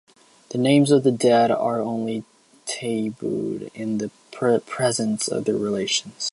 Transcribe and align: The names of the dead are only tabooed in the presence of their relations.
The 0.49 0.57
names 0.57 0.89
of 0.89 1.03
the 1.03 1.11
dead 1.11 1.51
are 1.51 1.79
only 1.79 2.23
tabooed 2.65 3.69
in 3.75 3.99
the 3.99 4.09
presence 4.31 5.27
of 5.27 5.45
their 5.45 5.53
relations. 5.57 6.29